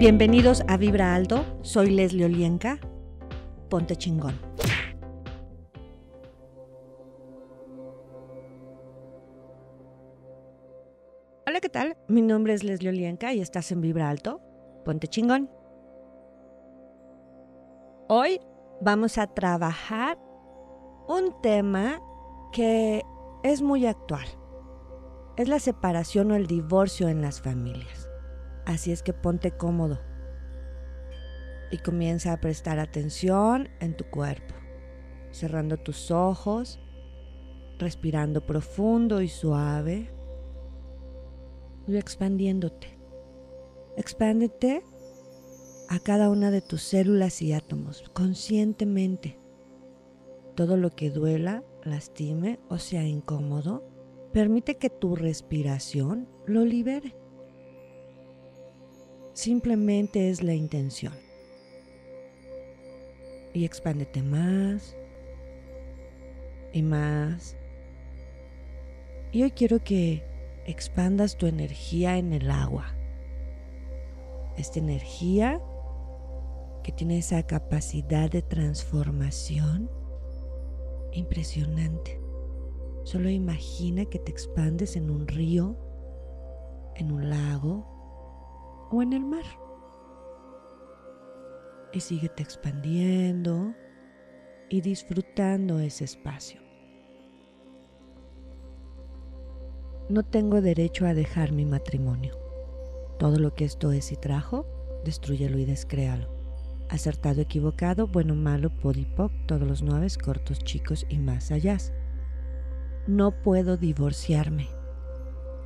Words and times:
Bienvenidos 0.00 0.62
a 0.66 0.78
Vibra 0.78 1.14
Alto, 1.14 1.44
soy 1.60 1.90
Leslie 1.90 2.24
Olienka. 2.24 2.78
Ponte 3.68 3.96
chingón. 3.96 4.34
Hola, 11.46 11.60
¿qué 11.60 11.68
tal? 11.68 11.98
Mi 12.08 12.22
nombre 12.22 12.54
es 12.54 12.64
Leslie 12.64 12.88
Olienka 12.88 13.34
y 13.34 13.42
estás 13.42 13.72
en 13.72 13.82
Vibra 13.82 14.08
Alto. 14.08 14.40
Ponte 14.86 15.06
chingón. 15.06 15.50
Hoy 18.08 18.40
vamos 18.80 19.18
a 19.18 19.26
trabajar 19.26 20.16
un 21.08 21.42
tema 21.42 22.00
que 22.52 23.02
es 23.42 23.60
muy 23.60 23.84
actual. 23.84 24.24
Es 25.36 25.46
la 25.46 25.58
separación 25.58 26.30
o 26.30 26.36
el 26.36 26.46
divorcio 26.46 27.08
en 27.10 27.20
las 27.20 27.42
familias. 27.42 28.09
Así 28.70 28.92
es 28.92 29.02
que 29.02 29.12
ponte 29.12 29.50
cómodo 29.50 29.98
y 31.72 31.78
comienza 31.78 32.32
a 32.32 32.40
prestar 32.40 32.78
atención 32.78 33.68
en 33.80 33.96
tu 33.96 34.04
cuerpo, 34.04 34.54
cerrando 35.32 35.76
tus 35.76 36.12
ojos, 36.12 36.78
respirando 37.80 38.46
profundo 38.46 39.22
y 39.22 39.28
suave 39.28 40.14
y 41.88 41.96
expandiéndote. 41.96 42.96
Expándete 43.96 44.84
a 45.88 45.98
cada 45.98 46.30
una 46.30 46.52
de 46.52 46.60
tus 46.60 46.82
células 46.82 47.42
y 47.42 47.52
átomos 47.52 48.04
conscientemente. 48.12 49.40
Todo 50.54 50.76
lo 50.76 50.90
que 50.90 51.10
duela, 51.10 51.64
lastime 51.82 52.60
o 52.68 52.78
sea 52.78 53.02
incómodo, 53.02 53.82
permite 54.32 54.76
que 54.76 54.90
tu 54.90 55.16
respiración 55.16 56.28
lo 56.46 56.64
libere. 56.64 57.19
Simplemente 59.32 60.30
es 60.30 60.42
la 60.42 60.54
intención. 60.54 61.14
Y 63.52 63.64
expándete 63.64 64.22
más 64.22 64.96
y 66.72 66.82
más. 66.82 67.56
Y 69.32 69.42
hoy 69.42 69.50
quiero 69.52 69.82
que 69.82 70.24
expandas 70.66 71.36
tu 71.36 71.46
energía 71.46 72.18
en 72.18 72.32
el 72.32 72.50
agua. 72.50 72.94
Esta 74.56 74.78
energía 74.78 75.60
que 76.82 76.92
tiene 76.92 77.18
esa 77.18 77.42
capacidad 77.44 78.30
de 78.30 78.42
transformación 78.42 79.90
impresionante. 81.12 82.20
Solo 83.04 83.30
imagina 83.30 84.04
que 84.04 84.18
te 84.18 84.30
expandes 84.30 84.96
en 84.96 85.10
un 85.10 85.26
río, 85.26 85.76
en 86.96 87.12
un 87.12 87.30
lago 87.30 87.89
o 88.90 89.02
en 89.02 89.12
el 89.12 89.24
mar. 89.24 89.44
Y 91.92 92.00
síguete 92.00 92.42
expandiendo 92.42 93.74
y 94.68 94.80
disfrutando 94.80 95.78
ese 95.80 96.04
espacio. 96.04 96.60
No 100.08 100.24
tengo 100.24 100.60
derecho 100.60 101.06
a 101.06 101.14
dejar 101.14 101.52
mi 101.52 101.64
matrimonio. 101.64 102.36
Todo 103.18 103.38
lo 103.38 103.54
que 103.54 103.64
esto 103.64 103.92
es 103.92 104.12
y 104.12 104.16
trajo, 104.16 104.66
destruyelo 105.04 105.58
y 105.58 105.64
descréalo. 105.64 106.28
Acertado, 106.88 107.40
equivocado, 107.40 108.08
bueno, 108.08 108.34
malo, 108.34 108.70
podipoc, 108.70 109.32
todos 109.46 109.66
los 109.66 109.82
nueve, 109.82 110.08
cortos, 110.22 110.58
chicos 110.60 111.06
y 111.08 111.18
más 111.18 111.52
allá. 111.52 111.78
No 113.06 113.42
puedo 113.42 113.76
divorciarme 113.76 114.79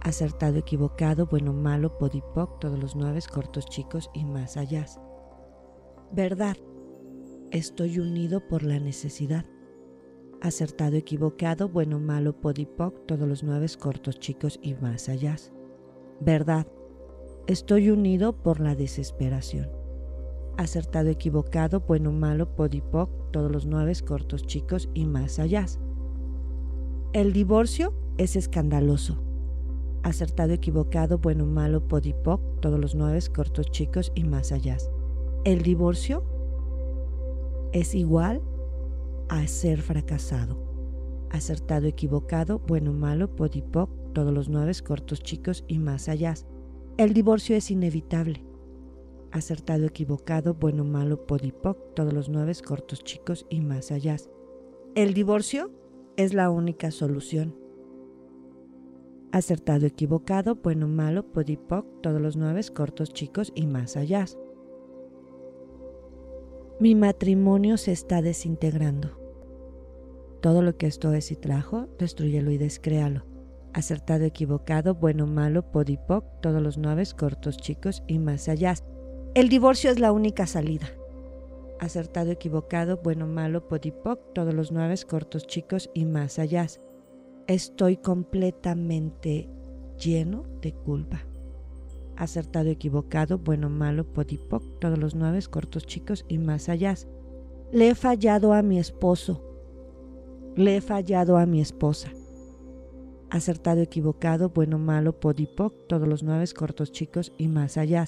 acertado, 0.05 0.58
equivocado, 0.58 1.27
bueno, 1.27 1.52
malo, 1.55 1.97
podipoc, 1.98 2.60
todos 2.60 2.78
los 2.78 2.94
nueve, 2.94 3.20
cortos, 3.33 3.64
chicos 3.66 4.11
y 4.12 4.24
más 4.24 4.56
allá. 4.58 4.84
Verdad, 6.12 6.56
estoy 7.50 7.98
unido 7.98 8.46
por 8.46 8.62
la 8.62 8.78
necesidad. 8.78 9.46
Acertado, 10.42 10.96
equivocado, 10.96 11.70
bueno, 11.70 11.98
malo, 11.98 12.39
podipoc, 12.39 13.06
todos 13.06 13.27
los 13.27 13.42
nueve, 13.42 13.67
cortos, 13.80 14.20
chicos 14.20 14.61
y 14.62 14.74
más 14.74 15.08
allá. 15.08 15.36
Verdad, 16.20 16.67
estoy 17.46 17.89
unido 17.89 18.42
por 18.42 18.61
la 18.61 18.74
desesperación. 18.74 19.70
Acertado, 20.58 21.08
equivocado, 21.08 21.80
bueno, 21.80 22.12
malo, 22.12 22.55
podipoc, 22.55 23.33
todos 23.33 23.50
los 23.50 23.64
nueve, 23.64 23.95
cortos, 24.06 24.46
chicos 24.46 24.90
y 24.92 25.06
más 25.06 25.39
allá. 25.39 25.64
El 27.14 27.33
divorcio 27.33 27.95
es 28.18 28.36
escandaloso 28.36 29.23
acertado, 30.05 30.53
equivocado, 30.53 31.19
bueno, 31.19 31.47
malo, 31.47 31.89
podipoc, 31.89 32.61
todos 32.61 32.79
los 32.79 32.95
nueve, 32.95 33.19
cortos, 33.35 33.70
chicos 33.70 34.13
y 34.15 34.25
más 34.25 34.53
allá. 34.53 34.77
El 35.45 35.63
divorcio 35.63 36.23
es 37.73 37.95
igual 37.95 38.42
a 39.29 39.47
ser 39.47 39.81
fracasado. 39.81 40.63
Acertado, 41.31 41.87
equivocado, 41.87 42.61
bueno, 42.61 42.92
malo, 42.92 43.35
podipoc, 43.35 43.91
todos 44.13 44.33
los 44.33 44.48
nueve, 44.48 44.73
cortos, 44.87 45.20
chicos 45.20 45.65
y 45.67 45.79
más 45.79 46.09
allá. 46.09 46.35
El 46.98 47.15
divorcio 47.15 47.57
es 47.57 47.71
inevitable. 47.71 48.45
Acertado, 49.33 49.86
equivocado, 49.86 50.55
bueno, 50.55 50.85
malo, 50.85 51.27
podipoc, 51.27 51.95
todos 51.95 52.13
los 52.13 52.29
nueve, 52.29 52.53
cortos, 52.65 53.03
chicos 53.03 53.47
y 53.48 53.63
más 53.63 53.91
allá. 53.91 54.17
El 54.95 55.15
divorcio 55.15 55.73
es 56.17 56.35
la 56.35 56.51
única 56.51 56.91
solución 56.91 57.64
acertado, 59.34 59.84
equivocado, 59.86 60.55
bueno, 60.55 60.86
malo, 60.86 61.24
podipoc, 61.33 61.84
todos 62.02 62.20
los 62.20 62.36
nueve, 62.36 62.61
cortos, 62.72 63.12
chicos 63.12 63.52
y 63.56 63.67
más 63.67 63.96
allá. 63.96 64.27
Mi 66.78 66.95
matrimonio 66.95 67.77
se 67.77 67.90
está 67.90 68.23
desintegrando. 68.23 69.18
Todo 70.40 70.62
lo 70.62 70.77
que 70.77 70.86
esto 70.86 71.12
es 71.14 71.33
y 71.33 71.36
trajo, 71.36 71.89
destruyelo 71.98 72.52
y 72.52 72.58
descréalo. 72.58 73.24
Acertado, 73.73 74.24
equivocado, 74.24 74.94
bueno, 74.94 75.27
malo, 75.27 75.68
podipoc, 75.68 76.24
todos 76.40 76.62
los 76.62 76.78
nueve, 76.78 77.02
cortos, 77.18 77.56
chicos 77.56 78.05
y 78.06 78.20
más 78.20 78.48
allá. 78.48 78.74
El 79.34 79.48
divorcio 79.48 79.90
es 79.90 79.98
la 79.98 80.12
única 80.12 80.46
salida. 80.46 80.86
Acertado, 81.80 82.30
equivocado, 82.30 83.00
bueno, 83.02 83.27
malo, 83.27 83.67
podipoc, 83.67 84.33
todos 84.33 84.55
los 84.55 84.70
nueve, 84.70 84.94
cortos, 85.08 85.48
chicos 85.48 85.90
y 85.92 86.05
más 86.05 86.39
allá 86.39 86.68
estoy 87.46 87.96
completamente 87.96 89.48
lleno 89.98 90.44
de 90.60 90.72
culpa. 90.72 91.22
Acertado, 92.16 92.70
equivocado, 92.70 93.38
bueno, 93.38 93.68
malo, 93.68 94.05
podipoc, 94.05 94.62
todos 94.78 94.98
los 94.98 95.14
nueve, 95.14 95.40
cortos, 95.50 95.86
chicos 95.86 96.24
y 96.28 96.38
más 96.38 96.68
allá. 96.68 96.94
Le 97.72 97.88
he 97.88 97.94
fallado 97.94 98.52
a 98.52 98.62
mi 98.62 98.78
esposo. 98.78 99.42
Le 100.55 100.77
he 100.77 100.80
fallado 100.80 101.36
a 101.36 101.46
mi 101.46 101.60
esposa. 101.60 102.12
Acertado, 103.30 103.80
equivocado, 103.80 104.50
bueno, 104.50 104.78
malo, 104.78 105.18
podipoc, 105.18 105.74
todos 105.88 106.06
los 106.06 106.22
nueve, 106.22 106.44
cortos, 106.56 106.92
chicos 106.92 107.32
y 107.36 107.48
más 107.48 107.76
allá. 107.76 108.05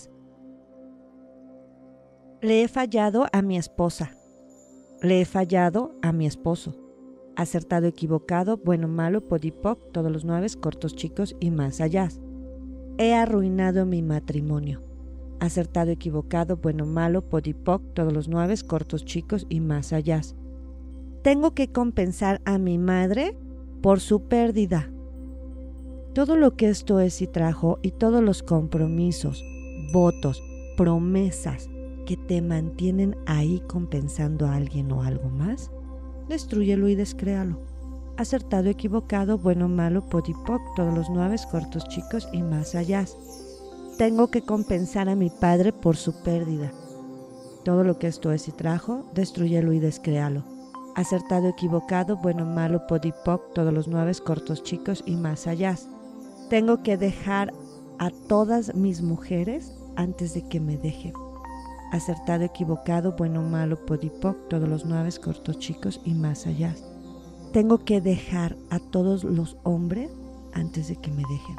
Le 2.41 2.63
he 2.63 2.69
fallado 2.69 3.27
a 3.33 3.43
mi 3.43 3.57
esposa. 3.57 4.13
Le 5.03 5.21
he 5.21 5.25
fallado 5.25 5.97
a 6.01 6.13
mi 6.13 6.27
esposo 6.27 6.86
acertado, 7.37 7.87
equivocado, 7.87 8.57
bueno, 8.57 8.89
malo, 8.89 9.21
podipoc, 9.21 9.93
todos 9.93 10.11
los 10.11 10.25
nueve, 10.25 10.49
cortos, 10.61 10.97
chicos 10.97 11.37
y 11.39 11.51
más 11.51 11.81
allá. 11.81 12.09
He 12.99 13.15
arruinado 13.15 13.85
mi 13.87 14.03
matrimonio. 14.03 14.83
Acertado, 15.39 15.91
equivocado, 15.91 16.57
bueno, 16.57 16.87
malo, 16.87 17.23
podipoc, 17.23 17.83
todos 17.93 18.13
los 18.13 18.29
nueve, 18.29 18.55
cortos, 18.67 19.05
chicos 19.05 19.47
y 19.51 19.61
más 19.61 19.93
allá. 19.93 20.23
Tengo 21.23 21.53
que 21.53 21.71
compensar 21.71 22.41
a 22.45 22.59
mi 22.59 22.79
madre 22.79 23.37
por 23.83 24.01
su 24.01 24.23
pérdida. 24.23 24.91
Todo 26.15 26.37
lo 26.37 26.57
que 26.57 26.71
esto 26.71 27.01
es 27.01 27.21
y 27.21 27.27
trajo 27.27 27.79
y 27.83 27.91
todos 27.91 28.23
los 28.23 28.43
compromisos, 28.43 29.45
votos, 29.93 30.43
promesas 30.79 31.69
que 32.07 32.17
te 32.17 32.41
mantienen 32.41 33.17
ahí 33.27 33.61
compensando 33.67 34.47
a 34.47 34.55
alguien 34.55 34.91
o 34.93 35.03
algo 35.03 35.29
más, 35.29 35.71
destruyelo 36.29 36.89
y 36.89 36.95
descréalo. 36.95 37.59
Acertado, 38.17 38.69
equivocado, 38.69 39.39
bueno, 39.39 39.69
malo, 39.69 40.09
podipoc, 40.09 40.63
todos 40.75 40.95
los 40.95 41.11
nueve, 41.11 41.37
cortos, 41.51 41.87
chicos 41.89 42.29
y 42.33 42.43
más 42.43 42.75
allá. 42.75 43.05
Tengo 43.99 44.29
que 44.29 44.43
compensar 44.43 45.09
a 45.09 45.17
mi 45.17 45.31
padre 45.31 45.73
por 45.73 45.97
su 45.97 46.23
pérdida. 46.23 46.73
Todo 47.65 47.85
lo 47.85 47.99
que 47.99 48.07
esto 48.07 48.33
es 48.33 48.49
y 48.49 48.53
trajo, 48.53 49.11
destruyelo 49.15 49.73
y 49.73 49.81
descréalo. 49.81 50.45
Acertado, 50.95 51.49
equivocado, 51.49 52.17
bueno, 52.17 52.47
malo, 52.47 52.87
podipoc, 52.87 53.53
todos 53.53 53.73
los 53.73 53.87
nueve, 53.87 54.13
cortos, 54.25 54.63
chicos 54.63 55.03
y 55.05 55.17
más 55.17 55.47
allá. 55.47 55.77
Tengo 56.49 56.83
que 56.83 56.97
dejar 56.97 57.53
a 57.99 58.11
todas 58.11 58.75
mis 58.75 59.03
mujeres 59.03 59.75
antes 59.97 60.33
de 60.33 60.49
que 60.49 60.61
me 60.61 60.79
dejen 60.79 61.13
acertado, 61.93 62.45
equivocado, 62.45 63.15
bueno, 63.17 63.43
malo, 63.43 63.85
podipoc, 63.87 64.49
todos 64.49 64.69
los 64.69 64.85
nueve, 64.85 65.11
cortos, 65.23 65.59
chicos 65.59 66.01
y 66.05 66.15
más 66.15 66.47
allá. 66.47 66.75
Tengo 67.53 67.79
que 67.79 68.01
dejar 68.01 68.57
a 68.71 68.79
todos 68.79 69.25
los 69.25 69.57
hombres 69.63 70.11
antes 70.53 70.89
de 70.89 70.97
que 70.97 71.11
me 71.11 71.23
dejen. 71.23 71.57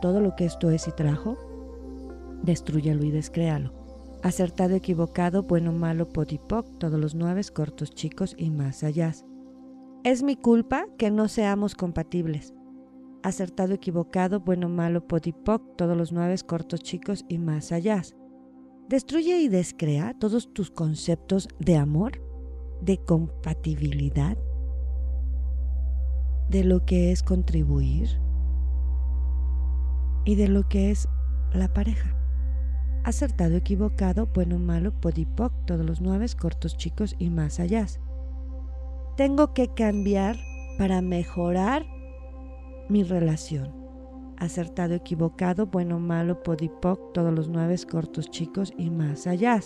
Todo 0.00 0.20
lo 0.20 0.34
que 0.36 0.46
esto 0.46 0.70
es 0.70 0.88
y 0.88 0.92
trajo, 0.92 1.36
destruyelo 2.42 3.04
y 3.04 3.10
descréalo. 3.10 3.72
Acertado, 4.22 4.74
equivocado, 4.74 5.42
bueno, 5.42 5.72
malo, 5.72 6.08
podipoc, 6.08 6.66
todos 6.78 6.98
los 6.98 7.14
nueve, 7.14 7.42
cortos, 7.54 7.90
chicos 7.90 8.34
y 8.36 8.50
más 8.50 8.82
allá. 8.82 9.12
Es 10.02 10.22
mi 10.22 10.36
culpa 10.36 10.86
que 10.98 11.10
no 11.10 11.28
seamos 11.28 11.74
compatibles. 11.74 12.54
Acertado, 13.22 13.74
equivocado, 13.74 14.40
bueno, 14.40 14.68
malo, 14.68 15.06
podipoc, 15.06 15.76
todos 15.76 15.96
los 15.96 16.12
nueve, 16.12 16.36
cortos, 16.46 16.80
chicos 16.80 17.24
y 17.28 17.38
más 17.38 17.72
allá. 17.72 18.02
Destruye 18.90 19.38
y 19.38 19.46
descrea 19.46 20.16
todos 20.18 20.52
tus 20.52 20.68
conceptos 20.68 21.48
de 21.60 21.76
amor, 21.76 22.20
de 22.82 22.98
compatibilidad, 22.98 24.36
de 26.48 26.64
lo 26.64 26.84
que 26.84 27.12
es 27.12 27.22
contribuir 27.22 28.08
y 30.24 30.34
de 30.34 30.48
lo 30.48 30.68
que 30.68 30.90
es 30.90 31.08
la 31.52 31.72
pareja. 31.72 32.16
Acertado, 33.04 33.54
equivocado, 33.54 34.26
bueno, 34.34 34.58
malo, 34.58 35.00
podipoc, 35.00 35.52
todos 35.66 35.86
los 35.86 36.00
nueve, 36.00 36.26
cortos, 36.36 36.76
chicos 36.76 37.14
y 37.20 37.30
más 37.30 37.60
allá. 37.60 37.86
Tengo 39.16 39.54
que 39.54 39.68
cambiar 39.68 40.36
para 40.78 41.00
mejorar 41.00 41.86
mi 42.88 43.04
relación. 43.04 43.79
Acertado, 44.40 44.94
equivocado, 44.94 45.66
bueno, 45.66 46.00
malo, 46.00 46.42
podipoc, 46.42 47.12
todos 47.12 47.32
los 47.32 47.48
nueve, 47.50 47.76
cortos, 47.88 48.30
chicos 48.30 48.72
y 48.78 48.88
más 48.88 49.26
allá. 49.26 49.60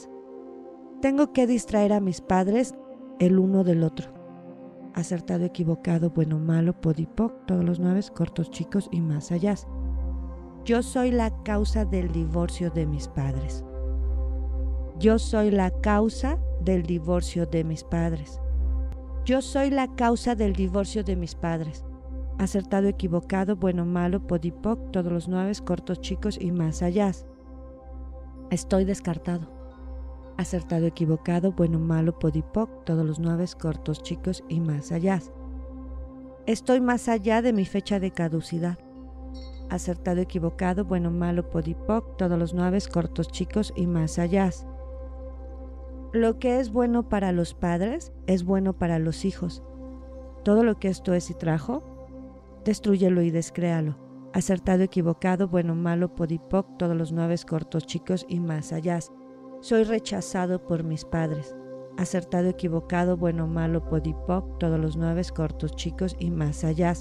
Tengo 1.00 1.32
que 1.32 1.46
distraer 1.46 1.92
a 1.92 2.00
mis 2.00 2.20
padres 2.20 2.74
el 3.20 3.38
uno 3.38 3.62
del 3.62 3.84
otro. 3.84 4.12
Acertado, 4.94 5.44
equivocado, 5.44 6.10
bueno, 6.10 6.40
malo, 6.40 6.72
podipoc, 6.80 7.46
todos 7.46 7.64
los 7.64 7.78
nueve, 7.78 8.00
cortos, 8.12 8.50
chicos 8.50 8.88
y 8.90 9.00
más 9.00 9.30
allá. 9.30 9.54
Yo 10.64 10.82
soy 10.82 11.12
la 11.12 11.30
causa 11.44 11.84
del 11.84 12.10
divorcio 12.10 12.70
de 12.70 12.86
mis 12.86 13.06
padres. 13.06 13.64
Yo 14.98 15.18
soy 15.20 15.50
la 15.50 15.70
causa 15.70 16.38
del 16.60 16.82
divorcio 16.82 17.46
de 17.46 17.62
mis 17.62 17.84
padres. 17.84 18.40
Yo 19.24 19.40
soy 19.40 19.70
la 19.70 19.94
causa 19.94 20.34
del 20.34 20.52
divorcio 20.52 21.04
de 21.04 21.16
mis 21.16 21.34
padres. 21.34 21.84
Acertado, 22.38 22.88
equivocado, 22.88 23.56
bueno, 23.56 23.84
malo, 23.84 24.26
podipoc, 24.26 24.90
todos 24.90 25.12
los 25.12 25.28
nueve, 25.28 25.52
cortos, 25.64 26.00
chicos 26.00 26.38
y 26.40 26.52
más 26.52 26.82
allá. 26.82 27.12
Estoy 28.50 28.84
descartado. 28.84 29.50
Acertado, 30.36 30.86
equivocado, 30.86 31.52
bueno, 31.52 31.78
malo, 31.78 32.19
podipoc, 32.19 32.84
todos 32.84 33.06
los 33.06 33.19
nueve, 33.19 33.46
cortos, 33.60 34.02
chicos 34.02 34.42
y 34.48 34.60
más 34.60 34.90
allá. 34.90 35.20
Estoy 36.46 36.81
más 36.81 37.08
allá 37.08 37.40
de 37.40 37.52
mi 37.52 37.64
fecha 37.64 38.00
de 38.00 38.10
caducidad 38.10 38.78
acertado, 39.70 40.20
equivocado, 40.20 40.84
bueno, 40.84 41.10
malo, 41.10 41.50
podipoc, 41.50 42.16
todos 42.16 42.38
los 42.38 42.54
nueve, 42.54 42.78
cortos, 42.92 43.28
chicos 43.28 43.72
y 43.76 43.86
más 43.86 44.19
allá. 44.19 44.50
Lo 46.12 46.38
que 46.38 46.60
es 46.60 46.70
bueno 46.70 47.08
para 47.08 47.32
los 47.32 47.54
padres 47.54 48.12
es 48.26 48.44
bueno 48.44 48.75
para 48.75 48.98
los 48.98 49.25
hijos. 49.25 49.62
Todo 50.44 50.62
lo 50.62 50.78
que 50.78 50.88
esto 50.88 51.14
es 51.14 51.31
y 51.31 51.34
trajo, 51.34 51.82
destruyelo 52.64 53.22
y 53.22 53.31
descréalo. 53.31 53.96
Acertado, 54.32 54.82
equivocado, 54.82 55.46
bueno, 55.46 55.75
malo, 55.75 56.14
podipoc, 56.14 56.76
todos 56.76 56.96
los 56.96 57.12
nueve, 57.12 57.37
cortos, 57.49 57.87
chicos 57.87 58.26
y 58.28 58.40
más 58.40 58.72
allá. 58.72 58.99
Soy 59.61 59.84
rechazado 59.84 60.64
por 60.66 60.82
mis 60.82 61.05
padres. 61.05 61.55
Acertado, 61.96 62.49
equivocado, 62.49 63.16
bueno, 63.16 63.46
malo, 63.46 63.88
podipoc, 63.88 64.58
todos 64.58 64.81
los 64.81 64.96
nueve, 64.96 65.22
cortos, 65.34 65.76
chicos 65.76 66.16
y 66.19 66.31
más 66.31 66.64
allá. 66.64 66.94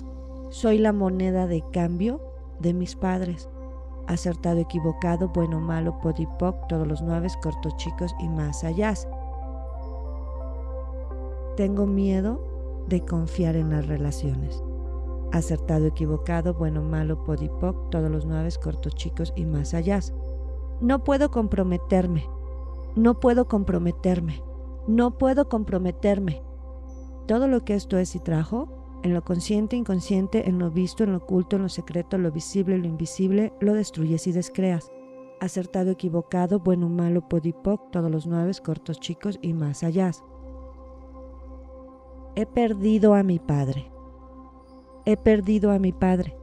Soy 0.50 0.78
la 0.78 0.94
moneda 0.94 1.48
de 1.48 1.64
cambio 1.72 2.22
de 2.60 2.76
mis 2.76 2.96
padres. 2.96 3.50
Acertado, 4.06 4.60
equivocado, 4.60 5.30
bueno, 5.30 5.60
malo, 5.60 6.00
podipoc, 6.02 6.68
todos 6.68 6.86
los 6.86 7.02
nueve, 7.02 7.30
cortos, 7.42 7.76
chicos 7.78 8.14
y 8.20 8.30
más 8.30 8.64
allá. 8.64 8.94
Tengo 11.58 11.88
miedo 11.88 12.86
de 12.88 13.02
confiar 13.02 13.56
en 13.56 13.72
las 13.72 13.88
relaciones. 13.88 14.64
Acertado, 15.34 15.88
equivocado, 15.88 16.54
bueno, 16.54 16.84
malo, 16.84 17.24
podipoc, 17.24 17.90
todos 17.90 18.12
los 18.12 18.28
nueve, 18.28 18.50
cortos, 18.62 18.94
chicos 18.94 19.34
y 19.36 19.46
más 19.46 19.74
allá. 19.74 20.00
No 20.80 21.04
puedo 21.04 21.32
comprometerme. 21.32 22.30
No 22.96 23.20
puedo 23.20 23.48
comprometerme. 23.48 24.44
No 24.88 25.18
puedo 25.18 25.50
comprometerme. 25.50 26.44
Todo 27.26 27.48
lo 27.48 27.66
que 27.66 27.74
esto 27.74 27.98
es 27.98 28.16
y 28.16 28.20
trajo 28.20 29.00
en 29.02 29.16
lo 29.16 29.24
consciente, 29.24 29.76
inconsciente, 29.76 30.48
en 30.48 30.60
lo 30.60 30.70
visto, 30.70 31.04
en 31.04 31.14
lo 31.14 31.18
oculto, 31.18 31.56
en 31.56 31.64
lo 31.64 31.70
secreto, 31.70 32.20
lo 32.20 32.32
visible, 32.32 32.78
lo 32.78 32.86
invisible, 32.86 33.54
lo 33.60 33.74
destruyes 33.74 34.28
y 34.28 34.34
descreas. 34.34 34.92
Acertado, 35.42 35.90
equivocado, 35.90 36.60
bueno, 36.60 36.90
malo, 36.90 37.28
podipoc, 37.28 37.90
todos 37.90 38.12
los 38.12 38.28
nueve, 38.28 38.52
cortos, 38.64 39.00
chicos 39.00 39.40
y 39.42 39.54
más 39.54 39.84
allá. 39.84 40.12
He 42.36 42.46
perdido 42.46 43.16
a 43.16 43.24
mi 43.24 43.40
padre. 43.40 43.93
He 45.06 45.18
perdido 45.18 45.72
a 45.72 45.80
mi 45.80 45.92
padre. 45.92 46.38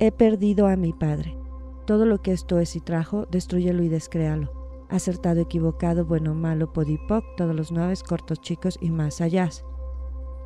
He 0.00 0.10
perdido 0.10 0.66
a 0.66 0.74
mi 0.74 0.92
padre. 0.92 1.38
Todo 1.86 2.06
lo 2.06 2.20
que 2.22 2.32
esto 2.32 2.58
es 2.58 2.74
y 2.74 2.80
trajo, 2.80 3.26
destruyelo 3.30 3.84
y 3.84 3.88
descréalo. 3.88 4.50
Acertado, 4.88 5.40
equivocado, 5.40 6.04
bueno, 6.04 6.34
malo, 6.34 6.72
podipoc, 6.72 7.24
todos 7.36 7.54
los 7.54 7.70
nueve, 7.70 7.94
cortos, 8.06 8.40
chicos 8.40 8.78
y 8.80 8.90
más 8.90 9.20
allá. 9.20 9.48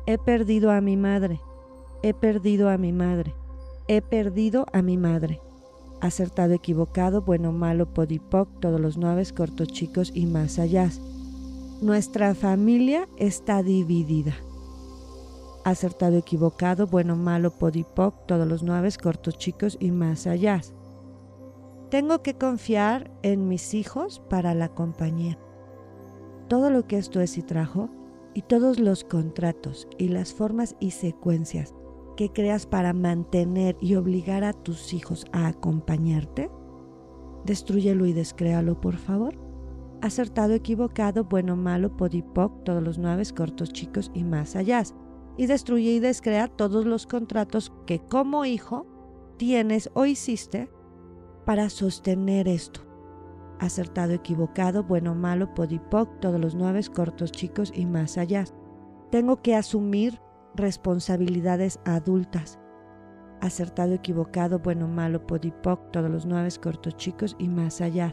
He 0.05 0.19
perdido 0.19 0.69
a 0.69 0.79
mi 0.79 0.95
madre. 0.95 1.41
He 2.03 2.13
perdido 2.13 2.69
a 2.69 2.77
mi 2.77 2.93
madre. 2.93 3.33
He 3.87 4.03
perdido 4.03 4.67
a 4.71 4.83
mi 4.83 4.97
madre. 4.97 5.41
Acertado, 6.01 6.53
equivocado, 6.53 7.23
bueno, 7.23 7.51
malo, 7.51 7.91
podipoc, 7.91 8.59
todos 8.59 8.79
los 8.79 8.95
nueve, 8.95 9.23
cortos, 9.35 9.69
chicos 9.69 10.11
y 10.13 10.27
más 10.27 10.59
allá. 10.59 10.91
Nuestra 11.81 12.35
familia 12.35 13.07
está 13.17 13.63
dividida. 13.63 14.35
Acertado, 15.69 16.17
equivocado, 16.17 16.87
bueno, 16.87 17.15
malo, 17.15 17.51
podipoc, 17.51 18.25
todos 18.25 18.47
los 18.47 18.63
nueve, 18.63 18.89
cortos, 18.99 19.37
chicos 19.37 19.77
y 19.79 19.91
más 19.91 20.25
allá. 20.25 20.61
Tengo 21.91 22.23
que 22.23 22.33
confiar 22.33 23.11
en 23.21 23.47
mis 23.47 23.75
hijos 23.75 24.19
para 24.31 24.55
la 24.55 24.69
compañía. 24.69 25.37
Todo 26.47 26.71
lo 26.71 26.87
que 26.87 26.97
esto 26.97 27.21
es 27.21 27.37
y 27.37 27.43
trajo 27.43 27.87
y 28.33 28.41
todos 28.41 28.79
los 28.79 29.03
contratos 29.03 29.87
y 29.99 30.07
las 30.07 30.33
formas 30.33 30.75
y 30.79 30.89
secuencias 30.89 31.75
que 32.17 32.31
creas 32.31 32.65
para 32.65 32.91
mantener 32.91 33.77
y 33.79 33.93
obligar 33.93 34.43
a 34.43 34.53
tus 34.53 34.91
hijos 34.91 35.27
a 35.33 35.45
acompañarte, 35.45 36.49
destruyelo 37.45 38.07
y 38.07 38.13
descréalo, 38.13 38.81
por 38.81 38.97
favor. 38.97 39.35
Acertado, 40.01 40.55
equivocado, 40.55 41.25
bueno, 41.25 41.55
malo, 41.55 41.95
podipoc, 41.95 42.63
todos 42.63 42.81
los 42.81 42.97
nueve, 42.97 43.21
cortos, 43.37 43.71
chicos 43.71 44.09
y 44.15 44.23
más 44.23 44.55
allá. 44.55 44.81
Y 45.37 45.45
destruye 45.47 45.91
y 45.91 45.99
descrea 45.99 46.47
todos 46.47 46.85
los 46.85 47.07
contratos 47.07 47.71
que 47.85 47.99
como 47.99 48.45
hijo 48.45 48.85
tienes 49.37 49.89
o 49.93 50.05
hiciste 50.05 50.69
para 51.45 51.69
sostener 51.69 52.47
esto 52.47 52.89
acertado, 53.59 54.13
equivocado, 54.13 54.83
bueno, 54.83 55.13
malo, 55.15 55.53
podipoc, 55.53 56.19
todos 56.19 56.39
los 56.39 56.55
nueve, 56.55 56.81
cortos, 56.93 57.31
chicos 57.31 57.71
y 57.75 57.85
más 57.85 58.17
allá. 58.17 58.45
Tengo 59.11 59.41
que 59.41 59.55
asumir 59.55 60.19
responsabilidades 60.55 61.79
adultas. 61.85 62.59
Acertado, 63.41 63.93
equivocado, 63.93 64.59
bueno, 64.59 64.87
malo, 64.87 65.25
podipoc, 65.25 65.91
todos 65.91 66.09
los 66.09 66.25
nueve, 66.25 66.49
cortos, 66.61 66.95
chicos 66.97 67.35
y 67.37 67.47
más 67.47 67.81
allá. 67.81 68.11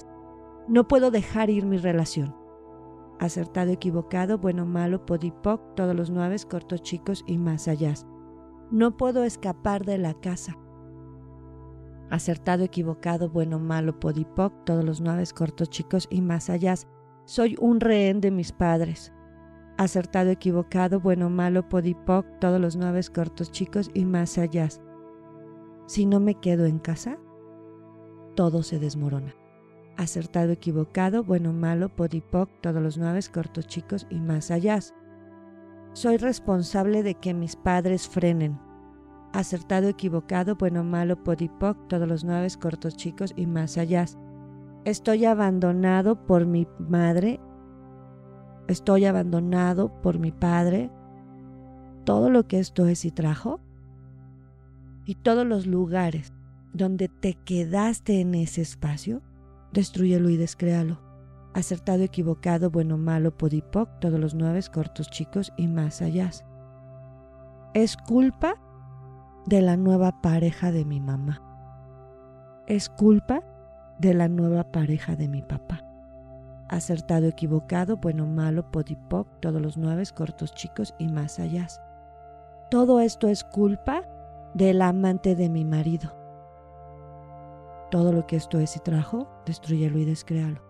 No 0.68 0.86
puedo 0.88 1.10
dejar 1.10 1.48
ir 1.48 1.64
mi 1.64 1.78
relación. 1.78 2.34
Acertado, 3.18 3.70
equivocado, 3.72 4.38
bueno, 4.38 4.66
malo, 4.66 5.06
podipoc, 5.06 5.74
todos 5.74 5.94
los 5.94 6.10
nueve, 6.10 6.36
cortos, 6.48 6.82
chicos 6.82 7.24
y 7.26 7.38
más 7.38 7.68
allá. 7.68 7.94
No 8.70 8.96
puedo 8.96 9.24
escapar 9.24 9.84
de 9.84 9.98
la 9.98 10.14
casa 10.14 10.56
acertado, 12.10 12.64
equivocado, 12.64 13.28
bueno, 13.28 13.58
malo, 13.58 13.98
podipoc, 13.98 14.52
todos 14.64 14.84
los 14.84 15.00
nueve 15.00 15.24
cortos 15.34 15.70
chicos 15.70 16.06
y 16.10 16.20
más 16.20 16.50
allá. 16.50 16.74
Soy 17.24 17.56
un 17.60 17.80
rehén 17.80 18.20
de 18.20 18.30
mis 18.30 18.52
padres. 18.52 19.12
Acertado, 19.78 20.30
equivocado, 20.30 21.00
bueno, 21.00 21.28
malo, 21.28 21.68
podipoc, 21.68 22.26
todos 22.40 22.60
los 22.60 22.76
nueve 22.76 23.00
cortos 23.12 23.50
chicos 23.50 23.90
y 23.94 24.04
más 24.04 24.38
allá. 24.38 24.68
Si 25.86 26.06
no 26.06 26.20
me 26.20 26.34
quedo 26.34 26.66
en 26.66 26.78
casa, 26.78 27.18
todo 28.34 28.62
se 28.62 28.78
desmorona. 28.78 29.34
Acertado, 29.96 30.52
equivocado, 30.52 31.24
bueno, 31.24 31.52
malo, 31.52 31.88
podipoc, 31.88 32.50
todos 32.60 32.82
los 32.82 32.98
nueve 32.98 33.20
cortos 33.32 33.66
chicos 33.66 34.06
y 34.10 34.20
más 34.20 34.50
allá. 34.50 34.78
Soy 35.94 36.18
responsable 36.18 37.02
de 37.02 37.14
que 37.14 37.32
mis 37.32 37.56
padres 37.56 38.06
frenen, 38.06 38.58
acertado, 39.32 39.88
equivocado, 39.88 40.56
bueno, 40.56 40.84
malo, 40.84 41.24
podipoc, 41.24 41.88
todos 41.88 42.06
los 42.06 42.24
nueve 42.24 42.48
cortos 42.60 42.96
chicos 42.96 43.32
y 43.36 43.46
más 43.46 43.78
allá. 43.78 44.04
Estoy 44.84 45.24
abandonado 45.24 46.26
por 46.26 46.44
mi 46.44 46.68
madre, 46.78 47.40
estoy 48.68 49.06
abandonado 49.06 50.02
por 50.02 50.18
mi 50.18 50.30
padre, 50.30 50.90
todo 52.04 52.28
lo 52.28 52.46
que 52.46 52.58
esto 52.58 52.86
es 52.86 53.06
y 53.06 53.10
trajo, 53.10 53.60
y 55.06 55.14
todos 55.14 55.46
los 55.46 55.66
lugares 55.66 56.34
donde 56.74 57.08
te 57.08 57.34
quedaste 57.34 58.20
en 58.20 58.34
ese 58.34 58.60
espacio, 58.60 59.22
destruyelo 59.72 60.30
y 60.30 60.36
descréalo. 60.36 61.00
Acertado, 61.54 62.02
equivocado, 62.02 62.70
bueno, 62.70 62.98
malo, 62.98 63.36
podipoc, 63.36 63.88
todos 64.00 64.20
los 64.20 64.34
nueve 64.34 64.60
cortos, 64.72 65.08
chicos 65.10 65.52
y 65.56 65.68
más 65.68 66.02
allá. 66.02 66.30
Es 67.72 67.96
culpa 67.96 68.56
de 69.46 69.62
la 69.62 69.76
nueva 69.76 70.20
pareja 70.20 70.72
de 70.72 70.84
mi 70.84 71.00
mamá. 71.00 71.42
Es 72.66 72.88
culpa 72.88 73.42
de 73.98 74.12
la 74.12 74.28
nueva 74.28 74.64
pareja 74.64 75.16
de 75.16 75.28
mi 75.28 75.42
papá. 75.42 75.82
Acertado, 76.68 77.26
equivocado, 77.26 77.96
bueno, 77.96 78.26
malo, 78.26 78.70
podipoc, 78.70 79.28
todos 79.40 79.62
los 79.62 79.76
nueve 79.76 80.02
cortos, 80.14 80.52
chicos 80.52 80.94
y 80.98 81.08
más 81.08 81.38
allá. 81.38 81.66
Todo 82.70 83.00
esto 83.00 83.28
es 83.28 83.44
culpa 83.44 84.02
del 84.54 84.82
amante 84.82 85.36
de 85.36 85.48
mi 85.48 85.64
marido. 85.64 86.15
Todo 87.90 88.12
lo 88.12 88.26
que 88.26 88.36
esto 88.36 88.58
es 88.58 88.76
y 88.76 88.80
trajo, 88.80 89.28
destruyelo 89.46 89.98
y 89.98 90.04
descréalo. 90.04 90.60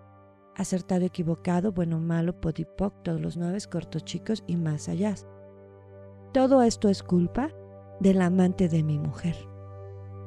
Acertado, 0.54 1.04
equivocado, 1.04 1.72
bueno, 1.72 1.98
malo, 1.98 2.40
podipoc, 2.40 3.02
todos 3.02 3.20
los 3.20 3.36
nueve 3.36 3.58
cortos, 3.70 4.04
chicos 4.04 4.44
y 4.46 4.56
más 4.56 4.88
allá. 4.88 5.14
Todo 6.32 6.62
esto 6.62 6.88
es 6.88 7.02
culpa 7.02 7.50
del 8.00 8.20
amante 8.20 8.68
de 8.68 8.82
mi 8.82 8.98
mujer. 8.98 9.36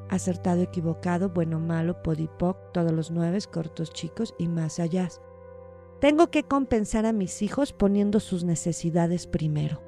Acertado, 0.10 0.62
equivocado, 0.62 1.30
bueno, 1.30 1.60
malo, 1.60 2.02
podipoc, 2.02 2.58
todos 2.74 2.92
los 2.92 3.12
nueve 3.12 3.40
cortos, 3.52 3.94
chicos 3.94 4.34
y 4.40 4.48
más 4.48 4.80
allá. 4.80 5.08
Tengo 6.02 6.32
que 6.32 6.44
compensar 6.44 7.06
a 7.06 7.14
mis 7.14 7.44
hijos 7.44 7.74
poniendo 7.74 8.20
sus 8.20 8.44
necesidades 8.44 9.28
primero. 9.28 9.82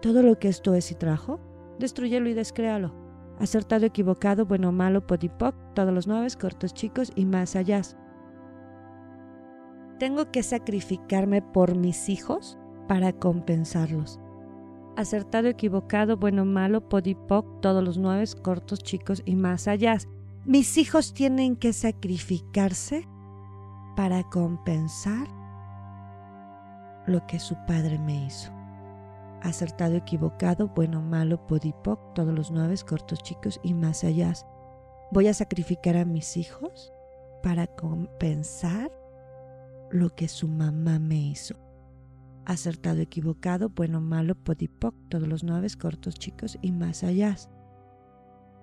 Todo 0.00 0.22
lo 0.22 0.38
que 0.38 0.48
esto 0.48 0.74
es 0.74 0.90
y 0.90 0.94
trajo, 0.94 1.40
destruyelo 1.78 2.28
y 2.28 2.34
descréalo. 2.34 3.01
Acertado, 3.38 3.86
equivocado, 3.86 4.46
bueno, 4.46 4.72
malo, 4.72 5.06
podipoc, 5.06 5.54
todos 5.74 5.92
los 5.92 6.06
nueve, 6.06 6.28
cortos, 6.40 6.74
chicos 6.74 7.12
y 7.16 7.24
más 7.24 7.56
allá. 7.56 7.82
Tengo 9.98 10.30
que 10.30 10.42
sacrificarme 10.42 11.42
por 11.42 11.76
mis 11.76 12.08
hijos 12.08 12.58
para 12.88 13.12
compensarlos. 13.12 14.20
Acertado, 14.96 15.48
equivocado, 15.48 16.16
bueno, 16.16 16.44
malo, 16.44 16.88
podipoc, 16.88 17.60
todos 17.60 17.82
los 17.82 17.98
nueve, 17.98 18.24
cortos, 18.42 18.80
chicos 18.80 19.22
y 19.24 19.36
más 19.36 19.66
allá. 19.66 19.96
Mis 20.44 20.76
hijos 20.76 21.14
tienen 21.14 21.56
que 21.56 21.72
sacrificarse 21.72 23.08
para 23.96 24.22
compensar 24.24 25.26
lo 27.06 27.26
que 27.26 27.38
su 27.38 27.56
padre 27.66 27.98
me 27.98 28.26
hizo 28.26 28.52
acertado, 29.42 29.96
equivocado, 29.96 30.68
bueno, 30.68 31.02
malo, 31.02 31.46
podipoc, 31.46 32.14
todos 32.14 32.32
los 32.32 32.50
nueve, 32.50 32.76
cortos, 32.86 33.22
chicos 33.22 33.60
y 33.62 33.74
más 33.74 34.04
allá. 34.04 34.32
Voy 35.10 35.28
a 35.28 35.34
sacrificar 35.34 35.96
a 35.96 36.04
mis 36.04 36.36
hijos 36.36 36.92
para 37.42 37.66
compensar 37.66 38.90
lo 39.90 40.14
que 40.14 40.28
su 40.28 40.48
mamá 40.48 40.98
me 40.98 41.16
hizo. 41.16 41.56
Acertado, 42.44 43.00
equivocado, 43.00 43.68
bueno, 43.68 44.00
malo, 44.00 44.34
podipoc, 44.34 44.94
todos 45.08 45.28
los 45.28 45.44
nueve, 45.44 45.68
cortos, 45.78 46.14
chicos 46.14 46.58
y 46.62 46.72
más 46.72 47.02
allá. 47.04 47.36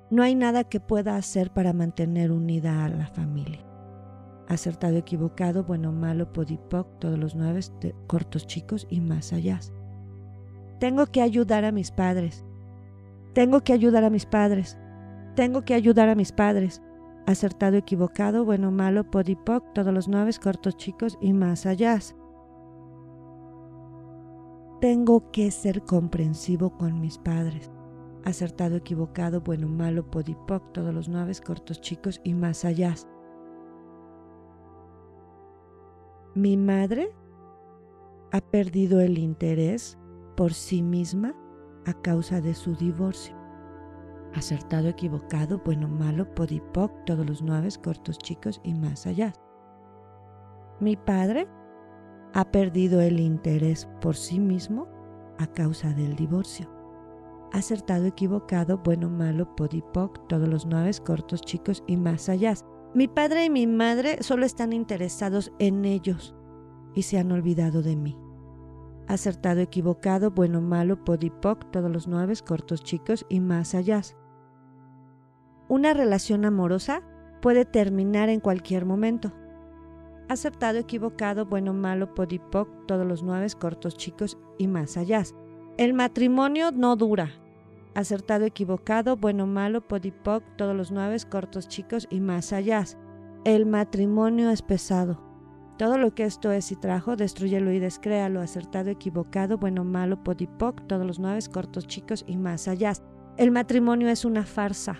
No 0.10 0.24
hay 0.24 0.34
nada 0.34 0.64
que 0.64 0.80
pueda 0.80 1.18
hacer 1.18 1.52
para 1.52 1.72
mantener 1.72 2.32
unida 2.32 2.84
a 2.84 2.90
la 2.90 3.08
familia. 3.08 3.64
Acertado, 4.48 4.98
equivocado, 4.98 5.64
bueno, 5.64 5.92
malo, 5.92 6.34
podipoc, 6.34 7.00
todos 7.00 7.20
los 7.20 7.36
nueve, 7.36 7.60
cortos, 8.08 8.48
chicos 8.48 8.88
y 8.90 9.02
más 9.02 9.34
allá. 9.34 9.60
Tengo 10.80 11.08
que 11.08 11.22
ayudar 11.22 11.66
a 11.66 11.72
mis 11.72 11.92
padres. 11.92 12.46
Tengo 13.34 13.62
que 13.62 13.74
ayudar 13.74 14.04
a 14.06 14.10
mis 14.10 14.26
padres. 14.26 14.78
Tengo 15.36 15.64
que 15.64 15.74
ayudar 15.74 16.10
a 16.10 16.16
mis 16.16 16.32
padres. 16.32 16.82
Acertado, 17.26 17.78
equivocado, 17.78 18.46
bueno, 18.46 18.72
malo, 18.72 19.04
podipoc, 19.04 19.74
todos 19.74 19.94
los 19.94 20.08
nueve, 20.08 20.32
cortos, 20.42 20.78
chicos 20.78 21.18
y 21.22 21.34
más 21.34 21.66
allá. 21.66 22.00
Tengo 24.80 25.30
que 25.32 25.52
ser 25.52 25.84
comprensivo 25.84 26.72
con 26.78 27.02
mis 27.02 27.18
padres. 27.18 27.70
Acertado, 28.24 28.78
equivocado, 28.78 29.42
bueno, 29.42 29.68
malo, 29.68 30.10
podipoc, 30.10 30.72
todos 30.72 30.94
los 30.94 31.10
nueve, 31.10 31.34
cortos, 31.46 31.82
chicos 31.82 32.22
y 32.24 32.34
más 32.34 32.64
allá. 32.64 32.96
Mi 36.36 36.56
madre 36.56 37.12
ha 38.32 38.40
perdido 38.40 39.02
el 39.02 39.18
interés 39.18 39.98
por 40.40 40.54
sí 40.54 40.82
misma 40.82 41.36
a 41.86 41.94
causa 41.94 42.40
de 42.40 42.54
su 42.54 42.74
divorcio. 42.74 43.36
Acertado, 44.34 44.88
equivocado, 44.88 45.62
bueno, 45.66 45.90
malo, 45.90 46.34
podipoc, 46.34 46.94
todos 47.06 47.26
los 47.26 47.42
nueve, 47.42 47.68
cortos, 47.84 48.18
chicos 48.20 48.62
y 48.64 48.74
más 48.74 49.06
allá. 49.06 49.34
Mi 50.80 50.96
padre 50.96 51.50
ha 52.34 52.50
perdido 52.52 53.02
el 53.02 53.20
interés 53.20 53.90
por 54.00 54.16
sí 54.16 54.40
mismo 54.40 54.88
a 55.40 55.48
causa 55.48 55.90
del 55.90 56.16
divorcio. 56.16 56.72
Acertado, 57.52 58.06
equivocado, 58.06 58.78
bueno, 58.78 59.10
malo, 59.10 59.54
podipoc, 59.58 60.26
todos 60.30 60.48
los 60.48 60.66
nueve, 60.66 60.92
cortos, 61.06 61.42
chicos 61.42 61.84
y 61.86 61.98
más 61.98 62.30
allá. 62.30 62.54
Mi 62.96 63.10
padre 63.10 63.44
y 63.44 63.50
mi 63.50 63.68
madre 63.68 64.24
solo 64.24 64.46
están 64.46 64.72
interesados 64.72 65.52
en 65.60 65.84
ellos 65.84 66.34
y 66.96 67.02
se 67.02 67.20
han 67.20 67.30
olvidado 67.34 67.82
de 67.82 67.98
mí 67.98 68.29
acertado, 69.10 69.60
equivocado, 69.60 70.30
bueno, 70.30 70.62
malo, 70.62 71.04
podipoc, 71.04 71.72
todos 71.72 71.92
los 71.92 72.08
nueve, 72.08 72.36
cortos, 72.46 72.84
chicos 72.84 73.26
y 73.28 73.40
más 73.40 73.74
allá. 73.74 74.02
Una 75.68 75.94
relación 75.94 76.46
amorosa 76.46 77.02
puede 77.42 77.66
terminar 77.66 78.30
en 78.30 78.40
cualquier 78.40 78.86
momento. 78.86 79.34
Acertado, 80.30 80.78
equivocado, 80.78 81.48
bueno, 81.48 81.74
malo, 81.74 82.14
podipoc, 82.14 82.70
todos 82.86 83.06
los 83.06 83.24
nueve, 83.24 83.48
cortos, 83.60 83.98
chicos 83.98 84.38
y 84.60 84.68
más 84.68 84.96
allá. 84.96 85.24
El 85.78 85.96
matrimonio 85.96 86.72
no 86.72 86.96
dura. 86.96 87.32
Acertado, 87.96 88.46
equivocado, 88.46 89.18
bueno, 89.18 89.48
malo, 89.48 89.82
podipoc, 89.88 90.44
todos 90.56 90.76
los 90.76 90.92
nueve, 90.92 91.18
cortos, 91.28 91.68
chicos 91.68 92.08
y 92.12 92.20
más 92.20 92.54
allá. 92.54 92.84
El 93.44 93.66
matrimonio 93.66 94.52
es 94.52 94.62
pesado. 94.62 95.29
Todo 95.80 95.98
lo 95.98 96.14
que 96.14 96.26
esto 96.26 96.52
es 96.52 96.74
y 96.74 96.76
trajo, 96.76 97.16
destruyelo 97.16 97.72
y 97.72 97.80
descréalo, 97.80 98.42
acertado, 98.42 98.90
equivocado, 98.90 99.58
bueno, 99.58 99.86
malo, 99.86 100.22
podipoc, 100.26 100.86
todos 100.88 101.08
los 101.08 101.20
nueve 101.20 101.40
cortos, 101.50 101.88
chicos 101.88 102.26
y 102.28 102.36
más 102.36 102.68
allá. 102.68 102.92
El 103.38 103.52
matrimonio 103.52 104.10
es 104.10 104.26
una 104.26 104.46
farsa. 104.46 104.98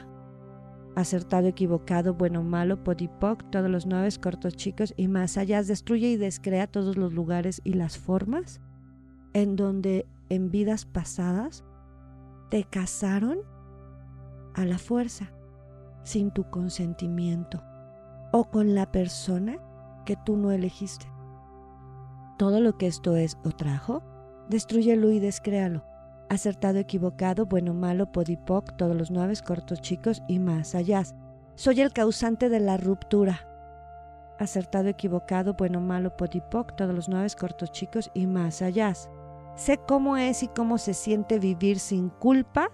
Acertado, 0.96 1.48
equivocado, 1.48 2.14
bueno, 2.14 2.44
malo, 2.44 2.82
podipoc, 2.82 3.44
todos 3.50 3.70
los 3.70 3.88
nueve 3.88 4.08
cortos, 4.22 4.56
chicos 4.56 4.94
y 4.96 5.10
más 5.10 5.38
allá. 5.38 5.62
Destruye 5.64 6.12
y 6.12 6.16
descrea 6.16 6.66
todos 6.66 6.96
los 6.96 7.12
lugares 7.12 7.60
y 7.66 7.74
las 7.74 7.98
formas 7.98 8.62
en 9.34 9.58
donde 9.58 10.08
en 10.30 10.50
vidas 10.50 10.86
pasadas 10.86 11.66
te 12.50 12.64
casaron 12.64 13.40
a 14.54 14.64
la 14.64 14.78
fuerza, 14.78 15.34
sin 16.04 16.32
tu 16.32 16.50
consentimiento, 16.50 17.62
o 18.32 18.50
con 18.50 18.76
la 18.76 18.94
persona 18.94 19.60
que 20.06 20.16
tú 20.16 20.38
no 20.38 20.52
elegiste. 20.52 21.08
Todo 22.38 22.62
lo 22.62 22.78
que 22.78 22.88
esto 22.88 23.16
es 23.16 23.38
o 23.44 23.52
trajo, 23.52 24.04
destruyelo 24.50 25.12
y 25.12 25.20
descréalo. 25.20 25.84
Acertado, 26.30 26.80
equivocado, 26.80 27.46
bueno, 27.46 27.74
malo, 27.74 28.12
podipoc, 28.12 28.76
todos 28.78 28.96
los 28.96 29.12
nueve, 29.12 29.34
cortos, 29.46 29.82
chicos 29.82 30.22
y 30.28 30.40
más 30.40 30.76
allá. 30.76 31.04
Soy 31.56 31.82
el 31.82 31.92
causante 31.92 32.50
de 32.50 32.60
la 32.60 32.78
ruptura. 32.78 33.46
Acertado, 34.40 34.88
equivocado, 34.88 35.56
bueno, 35.56 35.82
malo, 35.82 36.16
podipoc, 36.16 36.76
todos 36.76 36.96
los 36.96 37.10
nueve, 37.10 37.28
cortos, 37.38 37.72
chicos 37.72 38.12
y 38.14 38.28
más 38.28 38.62
allá. 38.62 38.94
Sé 39.56 39.78
cómo 39.88 40.18
es 40.18 40.44
y 40.44 40.48
cómo 40.48 40.78
se 40.78 40.94
siente 40.94 41.40
vivir 41.40 41.80
sin 41.80 42.10
culpa 42.10 42.70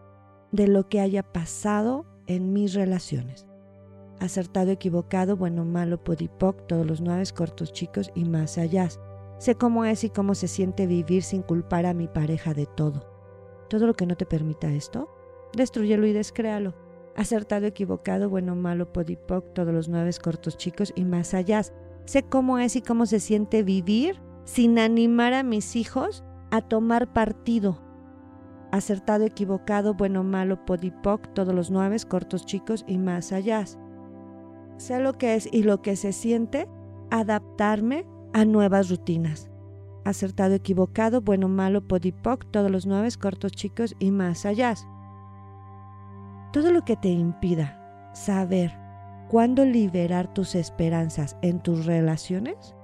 de 0.52 0.68
lo 0.68 0.88
que 0.88 1.00
haya 1.00 1.24
pasado 1.24 2.06
en 2.28 2.54
mis 2.54 2.74
relaciones 2.74 3.48
acertado, 4.20 4.72
equivocado, 4.72 5.38
bueno, 5.38 5.66
malo, 5.66 6.04
podipoc, 6.04 6.68
todos 6.68 6.86
los 6.86 7.02
nueve 7.02 7.24
cortos, 7.36 7.74
chicos 7.74 8.12
y 8.16 8.26
más 8.26 8.58
allá. 8.58 8.90
Sé 9.38 9.56
cómo 9.56 9.86
es 9.86 10.04
y 10.04 10.10
cómo 10.10 10.36
se 10.36 10.48
siente 10.48 10.88
vivir 10.88 11.24
sin 11.24 11.42
culpar 11.42 11.86
a 11.86 11.94
mi 11.94 12.08
pareja 12.08 12.54
de 12.54 12.66
todo. 12.66 13.08
Todo 13.70 13.88
lo 13.88 13.94
que 13.94 14.06
no 14.06 14.16
te 14.16 14.26
permita 14.26 14.72
esto, 14.72 15.10
destruyelo 15.54 16.06
y 16.08 16.14
descréalo. 16.14 16.74
Acertado, 17.16 17.66
equivocado, 17.66 18.30
bueno, 18.30 18.56
malo, 18.56 18.92
podipoc, 18.92 19.54
todos 19.54 19.74
los 19.74 19.88
nueve 19.88 20.12
cortos, 20.22 20.58
chicos 20.58 20.94
y 20.96 21.06
más 21.06 21.34
allá. 21.34 21.62
Sé 22.06 22.24
cómo 22.24 22.60
es 22.60 22.76
y 22.76 22.82
cómo 22.82 23.06
se 23.06 23.20
siente 23.20 23.64
vivir 23.64 24.22
sin 24.44 24.80
animar 24.80 25.34
a 25.34 25.44
mis 25.44 25.76
hijos 25.76 26.24
a 26.52 26.62
tomar 26.62 27.14
partido. 27.14 27.82
Acertado, 28.72 29.24
equivocado, 29.24 29.94
bueno, 29.94 30.24
malo, 30.24 30.66
podipoc, 30.66 31.34
todos 31.34 31.56
los 31.56 31.72
nueve 31.72 31.98
cortos, 32.08 32.46
chicos 32.46 32.84
y 32.88 32.98
más 32.98 33.32
allá 33.32 33.66
sé 34.78 35.00
lo 35.00 35.18
que 35.18 35.36
es 35.36 35.48
y 35.52 35.64
lo 35.64 35.82
que 35.82 35.96
se 35.96 36.12
siente, 36.12 36.68
adaptarme 37.12 38.06
a 38.34 38.46
nuevas 38.46 38.90
rutinas. 38.90 39.50
Acertado, 40.04 40.54
equivocado, 40.54 41.22
bueno, 41.22 41.48
malo, 41.48 41.88
podipoc, 41.88 42.46
todos 42.52 42.70
los 42.70 42.86
nueve, 42.86 43.10
cortos, 43.20 43.52
chicos 43.52 43.96
y 44.00 44.12
más 44.12 44.46
allá. 44.46 44.76
Todo 46.54 46.72
lo 46.72 46.84
que 46.84 46.96
te 46.96 47.10
impida 47.10 48.12
saber 48.14 48.72
cuándo 49.30 49.66
liberar 49.66 50.34
tus 50.34 50.56
esperanzas 50.56 51.38
en 51.42 51.60
tus 51.60 51.86
relaciones 51.86 52.76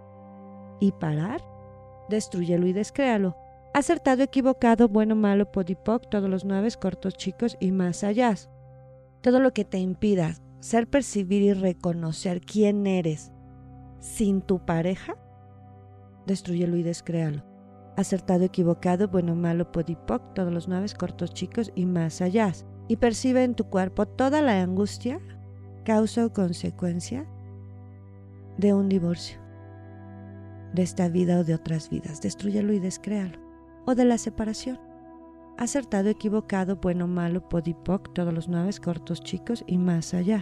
y 0.79 0.91
parar, 0.91 1.41
destruyelo 2.09 2.65
y 2.67 2.73
descréalo. 2.73 3.35
Acertado, 3.73 4.23
equivocado, 4.23 4.89
bueno, 4.89 5.15
malo, 5.15 5.51
podipoc, 5.51 6.09
todos 6.09 6.29
los 6.29 6.43
nueve, 6.43 6.69
cortos, 6.79 7.13
chicos 7.13 7.55
y 7.59 7.71
más 7.71 8.03
allá. 8.03 8.33
Todo 9.21 9.39
lo 9.39 9.53
que 9.53 9.63
te 9.63 9.77
impida 9.77 10.35
ser, 10.61 10.87
percibir 10.87 11.41
y 11.41 11.53
reconocer 11.53 12.39
quién 12.39 12.87
eres 12.87 13.33
sin 13.99 14.41
tu 14.41 14.65
pareja, 14.65 15.17
destruyelo 16.25 16.77
y 16.77 16.83
descréalo. 16.83 17.43
Acertado, 17.97 18.45
equivocado, 18.45 19.09
bueno, 19.09 19.35
malo, 19.35 19.71
podipoc, 19.71 20.33
todos 20.33 20.53
los 20.53 20.67
nueve, 20.67 20.87
cortos, 20.97 21.33
chicos 21.33 21.71
y 21.75 21.85
más 21.85 22.21
allá. 22.21 22.51
Y 22.87 22.95
percibe 22.95 23.43
en 23.43 23.53
tu 23.53 23.65
cuerpo 23.65 24.07
toda 24.07 24.41
la 24.41 24.61
angustia, 24.61 25.19
causa 25.83 26.25
o 26.25 26.33
consecuencia 26.33 27.27
de 28.57 28.73
un 28.73 28.87
divorcio, 28.87 29.39
de 30.73 30.83
esta 30.83 31.09
vida 31.09 31.39
o 31.39 31.43
de 31.43 31.53
otras 31.55 31.89
vidas. 31.89 32.21
Destruyelo 32.21 32.71
y 32.73 32.79
descréalo. 32.79 33.39
O 33.85 33.95
de 33.95 34.05
la 34.05 34.17
separación. 34.17 34.90
Acertado, 35.61 36.09
equivocado, 36.09 36.77
bueno, 36.77 37.05
malo, 37.07 37.47
podipoc, 37.47 38.11
todos 38.13 38.33
los 38.33 38.49
nueve, 38.49 38.71
cortos, 38.83 39.21
chicos 39.21 39.63
y 39.67 39.77
más 39.77 40.15
allá. 40.15 40.41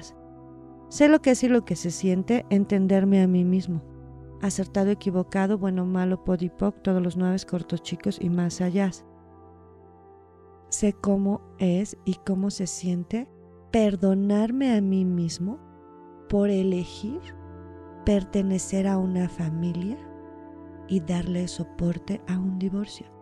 Sé 0.88 1.10
lo 1.10 1.22
que 1.22 1.32
es 1.32 1.44
y 1.44 1.50
lo 1.50 1.66
que 1.66 1.76
se 1.76 1.92
siente, 1.92 2.46
entenderme 2.50 3.22
a 3.22 3.28
mí 3.28 3.44
mismo. 3.44 3.82
Acertado, 4.42 4.92
equivocado, 4.92 5.58
bueno, 5.58 5.86
malo, 5.86 6.24
podipoc, 6.24 6.82
todos 6.84 7.02
los 7.02 7.18
nueve, 7.18 7.36
cortos, 7.46 7.84
chicos 7.84 8.18
y 8.22 8.30
más 8.30 8.62
allá. 8.62 8.92
Sé 10.70 10.94
cómo 10.94 11.42
es 11.58 11.98
y 12.06 12.14
cómo 12.26 12.50
se 12.50 12.66
siente 12.66 13.28
perdonarme 13.72 14.74
a 14.74 14.80
mí 14.80 15.04
mismo 15.04 15.60
por 16.30 16.50
elegir 16.50 17.20
pertenecer 18.06 18.88
a 18.88 18.98
una 18.98 19.28
familia 19.28 19.98
y 20.88 21.02
darle 21.02 21.50
soporte 21.50 22.22
a 22.26 22.40
un 22.40 22.58
divorcio. 22.58 23.19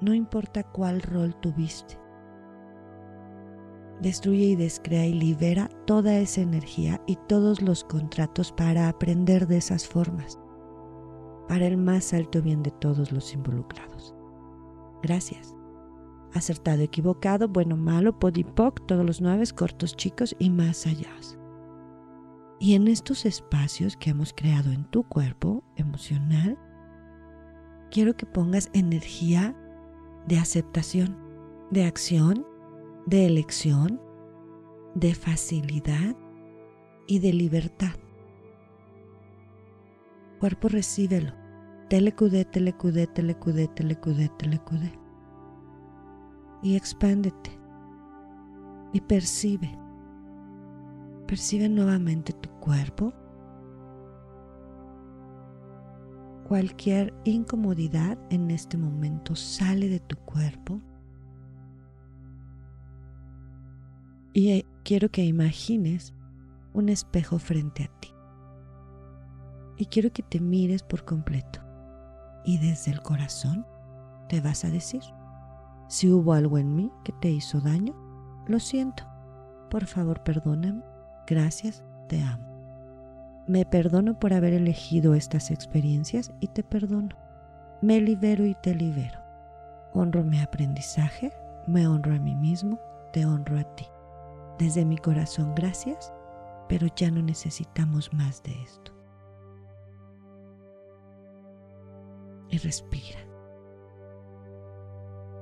No 0.00 0.14
importa 0.14 0.62
cuál 0.62 1.02
rol 1.02 1.34
tuviste. 1.40 1.98
Destruye 4.00 4.44
y 4.44 4.56
descrea 4.56 5.06
y 5.06 5.12
libera 5.12 5.68
toda 5.86 6.18
esa 6.18 6.40
energía 6.40 7.00
y 7.06 7.16
todos 7.28 7.62
los 7.62 7.82
contratos 7.84 8.52
para 8.52 8.88
aprender 8.88 9.48
de 9.48 9.56
esas 9.56 9.88
formas, 9.88 10.38
para 11.48 11.66
el 11.66 11.76
más 11.76 12.14
alto 12.14 12.40
bien 12.40 12.62
de 12.62 12.70
todos 12.70 13.10
los 13.10 13.34
involucrados. 13.34 14.14
Gracias 15.02 15.58
acertado, 16.34 16.82
equivocado, 16.82 17.48
bueno, 17.48 17.76
malo, 17.76 18.18
podipoc, 18.18 18.86
todos 18.86 19.04
los 19.04 19.20
nueve, 19.20 19.44
cortos, 19.54 19.96
chicos 19.96 20.34
y 20.38 20.50
más 20.50 20.86
allá. 20.86 21.10
Y 22.60 22.74
en 22.74 22.88
estos 22.88 23.24
espacios 23.24 23.96
que 23.96 24.10
hemos 24.10 24.32
creado 24.32 24.72
en 24.72 24.84
tu 24.84 25.04
cuerpo 25.04 25.62
emocional, 25.76 26.58
quiero 27.90 28.16
que 28.16 28.26
pongas 28.26 28.68
energía 28.72 29.54
de 30.28 30.38
aceptación, 30.38 31.16
de 31.70 31.84
acción, 31.84 32.46
de 33.06 33.24
elección, 33.24 34.00
de 34.94 35.14
facilidad 35.14 36.14
y 37.06 37.18
de 37.20 37.32
libertad. 37.32 37.94
Cuerpo 40.38 40.68
recíbelo. 40.68 41.32
Telecudé, 41.88 42.44
telecudé, 42.44 43.06
telecudé, 43.06 43.68
telecudé, 43.68 44.28
telecudé 44.36 44.92
y 46.62 46.76
expándete 46.76 47.50
y 48.92 49.00
percibe. 49.00 49.70
Percibe 51.26 51.70
nuevamente 51.70 52.34
tu 52.34 52.50
cuerpo. 52.60 53.14
Cualquier 56.48 57.12
incomodidad 57.24 58.16
en 58.30 58.50
este 58.50 58.78
momento 58.78 59.36
sale 59.36 59.90
de 59.90 60.00
tu 60.00 60.16
cuerpo. 60.16 60.80
Y 64.32 64.52
eh, 64.52 64.66
quiero 64.82 65.10
que 65.10 65.26
imagines 65.26 66.14
un 66.72 66.88
espejo 66.88 67.38
frente 67.38 67.84
a 67.84 68.00
ti. 68.00 68.08
Y 69.76 69.84
quiero 69.86 70.10
que 70.10 70.22
te 70.22 70.40
mires 70.40 70.82
por 70.82 71.04
completo. 71.04 71.60
Y 72.46 72.56
desde 72.56 72.92
el 72.92 73.02
corazón 73.02 73.66
te 74.30 74.40
vas 74.40 74.64
a 74.64 74.70
decir, 74.70 75.02
si 75.86 76.10
hubo 76.10 76.32
algo 76.32 76.56
en 76.56 76.74
mí 76.74 76.90
que 77.04 77.12
te 77.12 77.30
hizo 77.30 77.60
daño, 77.60 77.94
lo 78.46 78.58
siento. 78.58 79.04
Por 79.68 79.84
favor, 79.84 80.22
perdóname. 80.22 80.82
Gracias, 81.26 81.84
te 82.08 82.22
amo. 82.22 82.57
Me 83.48 83.64
perdono 83.64 84.18
por 84.18 84.34
haber 84.34 84.52
elegido 84.52 85.14
estas 85.14 85.50
experiencias 85.50 86.32
y 86.38 86.48
te 86.48 86.62
perdono. 86.62 87.16
Me 87.80 87.98
libero 87.98 88.44
y 88.44 88.54
te 88.54 88.74
libero. 88.74 89.18
Honro 89.94 90.22
mi 90.22 90.38
aprendizaje, 90.38 91.32
me 91.66 91.88
honro 91.88 92.14
a 92.14 92.18
mí 92.18 92.36
mismo, 92.36 92.78
te 93.10 93.24
honro 93.24 93.58
a 93.58 93.64
ti. 93.74 93.86
Desde 94.58 94.84
mi 94.84 94.98
corazón, 94.98 95.54
gracias, 95.54 96.12
pero 96.68 96.88
ya 96.94 97.10
no 97.10 97.22
necesitamos 97.22 98.12
más 98.12 98.42
de 98.42 98.52
esto. 98.62 98.92
Y 102.50 102.58
respira. 102.58 103.20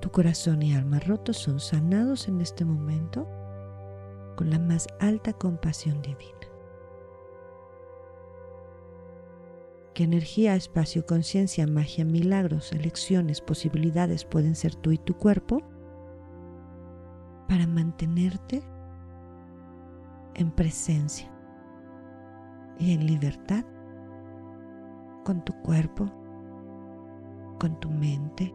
Tu 0.00 0.12
corazón 0.12 0.62
y 0.62 0.76
alma 0.76 1.00
rotos 1.00 1.38
son 1.38 1.58
sanados 1.58 2.28
en 2.28 2.40
este 2.40 2.64
momento 2.64 3.26
con 4.36 4.48
la 4.48 4.60
más 4.60 4.86
alta 5.00 5.32
compasión 5.32 6.00
divina. 6.02 6.55
¿Qué 9.96 10.04
energía, 10.04 10.54
espacio, 10.56 11.06
conciencia, 11.06 11.66
magia, 11.66 12.04
milagros, 12.04 12.70
elecciones, 12.70 13.40
posibilidades 13.40 14.26
pueden 14.26 14.54
ser 14.54 14.74
tú 14.74 14.92
y 14.92 14.98
tu 14.98 15.14
cuerpo 15.14 15.62
para 17.48 17.66
mantenerte 17.66 18.62
en 20.34 20.50
presencia 20.50 21.32
y 22.78 22.92
en 22.92 23.06
libertad 23.06 23.64
con 25.24 25.42
tu 25.46 25.54
cuerpo, 25.62 26.12
con 27.58 27.80
tu 27.80 27.88
mente, 27.88 28.54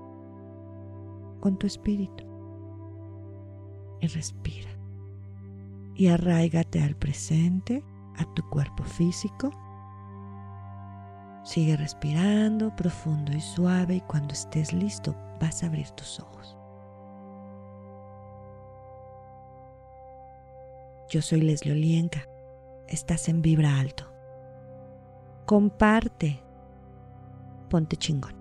con 1.39 1.57
tu 1.57 1.65
espíritu. 1.65 2.23
Y 3.99 4.05
respira. 4.05 4.69
Y 5.95 6.05
arraigate 6.05 6.83
al 6.83 6.95
presente, 6.95 7.83
a 8.17 8.31
tu 8.35 8.47
cuerpo 8.51 8.83
físico. 8.83 9.49
Sigue 11.43 11.75
respirando 11.75 12.75
profundo 12.75 13.31
y 13.31 13.41
suave 13.41 13.95
y 13.95 14.01
cuando 14.01 14.33
estés 14.33 14.73
listo 14.73 15.15
vas 15.39 15.63
a 15.63 15.67
abrir 15.67 15.89
tus 15.91 16.19
ojos. 16.19 16.57
Yo 21.09 21.21
soy 21.21 21.41
Leslie 21.41 21.73
Olienka. 21.73 22.27
Estás 22.87 23.27
en 23.27 23.41
Vibra 23.41 23.79
Alto. 23.79 24.05
Comparte. 25.45 26.41
Ponte 27.69 27.97
chingón. 27.97 28.40